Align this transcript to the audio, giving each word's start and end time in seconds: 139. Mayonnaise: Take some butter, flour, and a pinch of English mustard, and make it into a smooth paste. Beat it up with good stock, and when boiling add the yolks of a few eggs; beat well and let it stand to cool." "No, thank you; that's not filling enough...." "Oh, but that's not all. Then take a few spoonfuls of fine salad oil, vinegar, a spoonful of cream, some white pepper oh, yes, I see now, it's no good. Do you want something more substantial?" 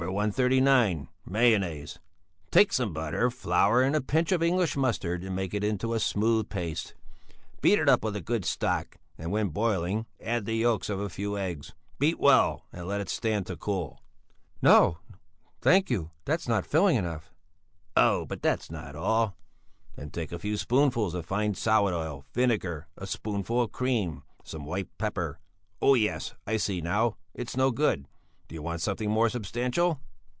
139. 0.03 1.07
Mayonnaise: 1.27 1.99
Take 2.49 2.73
some 2.73 2.91
butter, 2.91 3.29
flour, 3.29 3.83
and 3.83 3.95
a 3.95 4.01
pinch 4.01 4.31
of 4.31 4.41
English 4.41 4.75
mustard, 4.75 5.23
and 5.23 5.35
make 5.35 5.53
it 5.53 5.63
into 5.63 5.93
a 5.93 5.99
smooth 5.99 6.49
paste. 6.49 6.95
Beat 7.61 7.77
it 7.77 7.87
up 7.87 8.03
with 8.03 8.25
good 8.25 8.43
stock, 8.43 8.97
and 9.19 9.29
when 9.31 9.49
boiling 9.49 10.07
add 10.19 10.45
the 10.45 10.55
yolks 10.55 10.89
of 10.89 10.99
a 10.99 11.07
few 11.07 11.37
eggs; 11.37 11.73
beat 11.99 12.19
well 12.19 12.65
and 12.73 12.87
let 12.87 12.99
it 12.99 13.09
stand 13.09 13.45
to 13.45 13.55
cool." 13.55 14.01
"No, 14.59 14.97
thank 15.61 15.91
you; 15.91 16.09
that's 16.25 16.47
not 16.47 16.65
filling 16.65 16.95
enough...." 16.97 17.31
"Oh, 17.95 18.25
but 18.25 18.41
that's 18.41 18.71
not 18.71 18.95
all. 18.95 19.35
Then 19.95 20.09
take 20.09 20.31
a 20.31 20.39
few 20.39 20.57
spoonfuls 20.57 21.13
of 21.13 21.27
fine 21.27 21.53
salad 21.53 21.93
oil, 21.93 22.25
vinegar, 22.33 22.87
a 22.97 23.05
spoonful 23.05 23.61
of 23.61 23.71
cream, 23.71 24.23
some 24.43 24.65
white 24.65 24.89
pepper 24.97 25.39
oh, 25.79 25.93
yes, 25.93 26.33
I 26.47 26.57
see 26.57 26.81
now, 26.81 27.17
it's 27.35 27.55
no 27.55 27.69
good. 27.69 28.07
Do 28.47 28.53
you 28.55 28.61
want 28.61 28.81
something 28.81 29.09
more 29.09 29.29
substantial?" 29.29 30.01